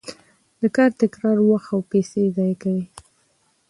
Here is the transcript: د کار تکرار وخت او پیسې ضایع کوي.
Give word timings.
د 0.59 0.61
کار 0.75 0.91
تکرار 1.01 1.37
وخت 1.49 1.69
او 1.75 1.81
پیسې 1.91 2.21
ضایع 2.35 2.55
کوي. 2.63 2.85